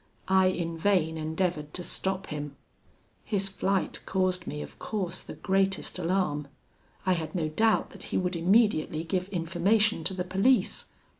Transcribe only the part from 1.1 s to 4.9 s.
endeavoured to stop him. "His flight caused me, of